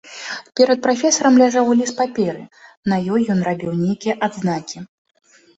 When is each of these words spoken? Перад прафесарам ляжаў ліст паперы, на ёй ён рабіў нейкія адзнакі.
Перад 0.59 0.79
прафесарам 0.85 1.35
ляжаў 1.41 1.69
ліст 1.81 1.95
паперы, 2.01 2.43
на 2.95 3.01
ёй 3.17 3.21
ён 3.35 3.39
рабіў 3.49 3.71
нейкія 3.83 4.17
адзнакі. 4.31 4.77